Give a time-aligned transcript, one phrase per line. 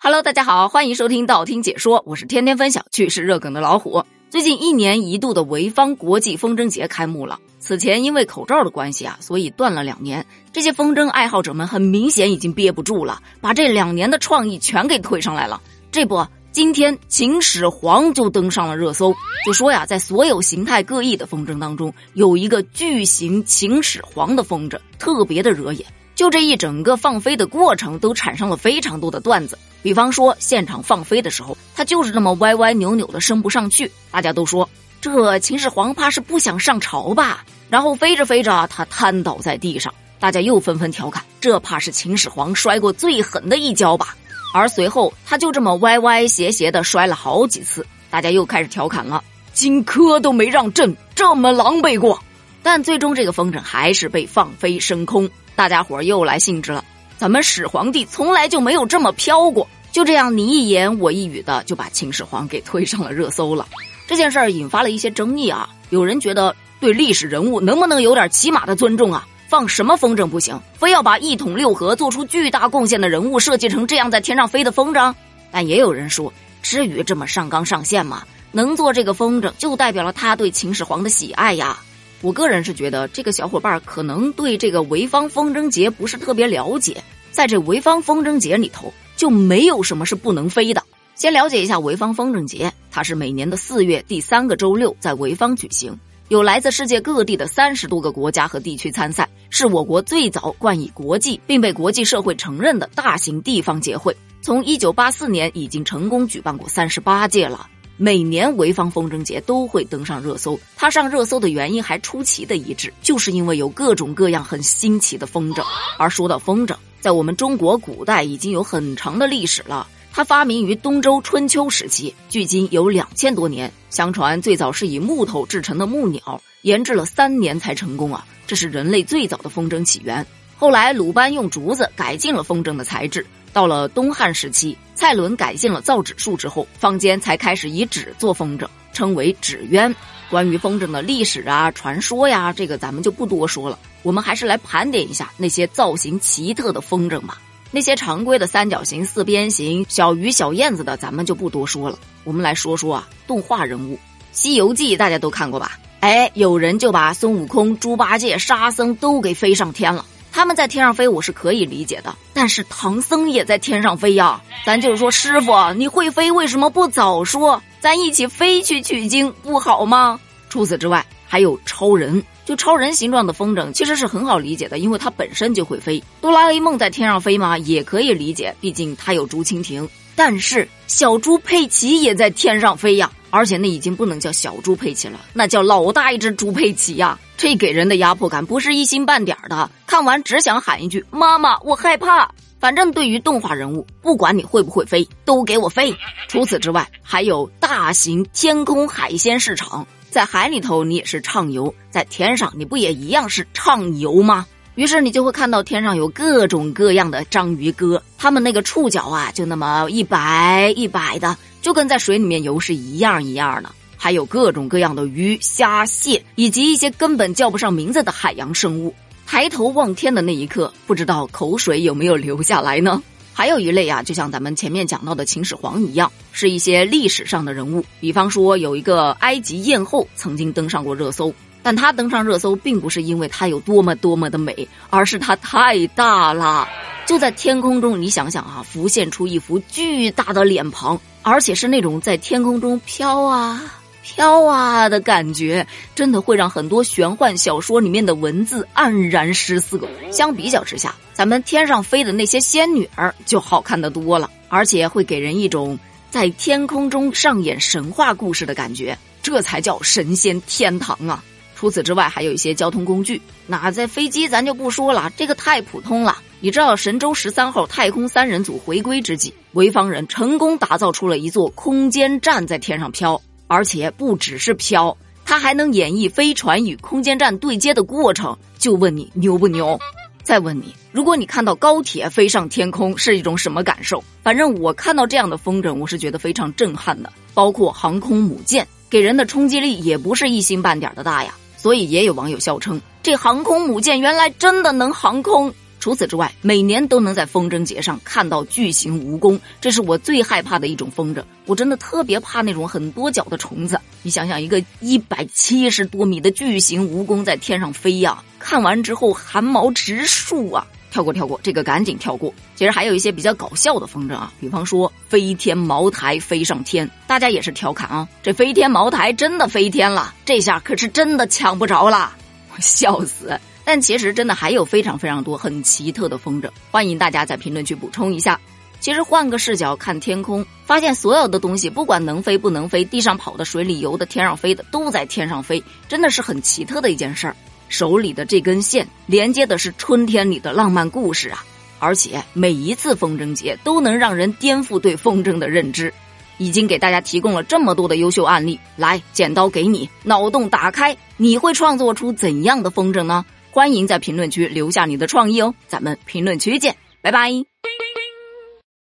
[0.00, 4.04] Hello，大家好，欢迎收听道听解说，我是天天分享趣事热梗的老虎。
[4.30, 10.24] 最近一年一度的潍坊国际风筝节开幕了，此前因为口罩的关系啊，所以断了两年。
[10.52, 15.60] 这些风筝爱好者们很明显已经憋不住了，把这两年的创意全给推上来了。
[15.90, 19.12] 这不，今天秦始皇就登上了热搜，
[19.44, 25.84] 就说呀，在所有形态各异的风筝当中，有一个巨型秦始皇的风筝特别的惹眼。
[26.18, 29.56] 就这一整个放飞的过程，都产生了非常多的段子。
[29.84, 33.88] 比方说，现场放飞的时候，他就是这么歪歪扭扭的升不上去。
[34.10, 34.68] 大家都说
[35.00, 37.44] 这秦始皇怕是不想上朝吧？
[37.70, 44.16] 然后飞着飞着，他瘫倒在地上，大家又纷纷调侃，这怕是秦始皇摔过最狠的一跤吧？
[44.52, 49.22] 而随后他就这么歪歪斜斜的摔了好几次，大家又开始调侃了，
[49.52, 52.20] 荆轲都没让朕这么狼狈过。
[52.62, 55.28] 但最终这个风筝还是被放飞升空。
[55.54, 56.84] 大家伙又来兴致了，
[57.16, 59.66] 咱们始皇帝从来就没有这么飘过。
[59.90, 63.66] 就这样，你一言我一语的就把秦始皇给推上了热搜了。
[64.06, 69.26] 这件事儿引发了一些争议啊，有人觉得对历史人物能不能有点起码的尊重啊？
[69.48, 75.14] 放什么风筝不行，非要把一统六合、做出巨大贡献的人物设计成这样在天上飞的风筝？
[75.50, 76.30] 但也有人说，
[76.62, 78.22] 至于这么上纲上线吗？
[78.52, 81.78] 能做这个风筝，就代表了他对秦始皇的喜爱呀。
[82.20, 90.82] 我个人是觉得这个小伙伴可能对这个潍坊风筝节不是特别了解，在这潍坊风筝节里头就没有什么是不能飞的。
[91.14, 95.96] 先了解一下潍坊风筝节，它是每年的四月第三个周六在潍坊举行，
[96.28, 104.16] 有来自世界各地的三十多个国家和地区参赛，是我国最早冠以国际并被国际社会承认的大型地方节会。
[104.40, 107.68] 从一九八四年已经成功举办过三十八届了。
[108.00, 115.64] 每年潍坊风筝节都会登上热搜，它上热搜的原因还出奇的一致，就是因为有各种各样很新奇的风筝。
[115.98, 123.72] 而说到风筝，在我们中国古代已经有很长的历史了，它发明于东周春秋时期，距今有两千多年。
[123.90, 130.24] 相传最早是以木头制成的木鸟，研制了三年才成功啊，这是人类最早的风筝起源。
[130.56, 133.26] 后来鲁班用竹子改进了风筝的材质。
[133.50, 139.94] 到了东汉时期，蔡伦改进了造纸术之后，坊间才开始以纸做风筝，称为纸鸢。
[140.28, 143.78] 关于风筝的历史啊、传说呀，这个咱们就不多说了。
[144.02, 147.40] 我们还是来盘点一下那些造型奇特的风筝吧。
[147.70, 151.96] 那些常规的三角形、四边形、小鱼、小燕子的，咱们就不多说了。
[152.24, 153.94] 我们来说说啊，动画人物，
[154.32, 155.78] 《西游记》大家都看过吧？
[156.00, 160.04] 哎，有人就把孙悟空、猪八戒、沙僧都给飞上天了。
[160.38, 162.14] 他们在天上飞，我是可以理解的。
[162.32, 167.60] 但是唐僧也在天上飞呀，咱就是说，师傅你会飞，为什么不早说？
[167.80, 170.20] 咱一起飞去取经不好吗？
[170.48, 176.00] 除此之外，还有超人，就超人形状的风筝，其实是很好理解的，因为它本身就会飞。
[176.20, 177.58] 哆啦 A 梦在天上飞吗？
[177.58, 179.88] 也可以理解，毕竟它有竹蜻蜓。
[180.14, 183.10] 但是小猪佩奇也在天上飞呀。
[183.30, 187.18] 而且那已经不能叫小猪佩奇了，那叫老大一只猪佩奇呀！
[187.36, 195.96] 这给人的压迫感不是一星半点的，看完只想喊一句：“妈妈，我害怕。”反正对于动画人物，不管你会不会飞，都给我飞。
[196.26, 204.44] 除此之外，还有大型天空海鲜市场，在海里头你也是畅游，在天上你不也一样是畅游吗？
[204.74, 211.36] 于是你就会看到天上有各种各样的章鱼哥，他们那个触角啊，就那么一摆一摆的。
[211.60, 218.94] 就跟在水里面游是一样一样的，还有各种各样的鱼、虾、蟹，以及一些根本叫不上名字的海洋生物。
[219.26, 223.02] 抬头望天的那一刻，不知道口水有没有流下来呢？
[223.34, 227.84] 还有一类啊，就像咱们前面讲到的秦始皇一样，是一些历史上的人物。
[228.00, 231.32] 比方说，有一个埃及艳后曾经登上过热搜，
[231.62, 236.66] 但她登上热搜并不是因为她有多么多么的美，而是她太大了。
[237.08, 243.62] 就在天空中，你想想啊，浮现出一幅巨大的脸庞，而且是那种在天空中飘啊
[244.02, 249.80] 飘啊的感觉，真的会让很多玄幻小说里面的文字黯然失色。
[250.10, 255.78] 相比较之下，咱们天上飞的那些仙女儿就好看的多了，而且会给人一种
[256.10, 261.24] 在天空中上演神话故事的感觉，这才叫神仙天堂啊！
[261.56, 263.18] 除此之外，还有一些交通工具。
[263.46, 266.18] 那在飞机咱就不说了，这个太普通了。
[266.40, 278.38] 你知道神舟十三号太空三人组回归之际，潍坊人成功打造出了一座空间站在天上飘，而且不只是飘，它还能演绎飞船与空间站对接的过程。
[278.56, 279.76] 就问你牛不牛？
[280.22, 284.04] 再问你，如果你看到高铁飞上天空是一种什么感受？
[284.22, 287.12] 反正我看到这样的风筝，我是觉得非常震撼的。
[287.34, 291.34] 包括航空母舰，给人的冲击力也不是一星半点的大呀。
[291.56, 295.52] 所以也有网友笑称，这航空母舰原来真的能航空。
[295.80, 301.22] 除此之外，每年都能在风筝节上看到巨型蜈蚣，这是我最害怕的一种风筝。
[301.46, 303.80] 我真的特别怕那种很多脚的虫子。
[304.02, 310.66] 你想想，一个一百七十多米的巨型蜈蚣在天上飞呀，看完之后汗毛直竖啊！
[310.90, 312.32] 跳过跳过，这个赶紧跳过。
[312.56, 322.16] 其实还有一些比较搞笑的风筝啊，比方说飞天茅台飞上天，大家也是调侃啊，这飞天茅台真的飞天了，这下可是真的抢不着了，
[322.58, 323.38] 笑死！
[323.68, 328.40] 但其实真的还有非常非常多很奇特的风筝，欢迎大家在评论区补充一下。
[328.80, 337.36] 其实换个视角看天空，发现所有的东西不管能飞不能飞，地上跑的、水里游的、天上飞的，都在天上飞，真的是很奇特的一件事儿。
[337.68, 341.44] 手里的这根线连接的是春天里的浪漫故事啊！
[341.78, 345.92] 而且每一次风筝节都能让人颠覆对风筝的认知。
[346.38, 353.26] 已经给大家提供了这么多的优秀案例，来，剪刀给你，脑洞打开，你会创作出怎样的风筝呢？
[353.50, 357.30] 欢迎在评论区留下你的创意哦，咱们评论区见，拜拜。